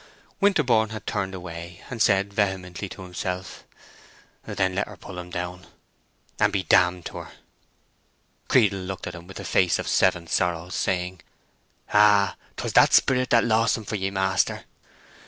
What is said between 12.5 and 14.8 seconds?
'twas that sperrit that lost 'em for ye, maister!"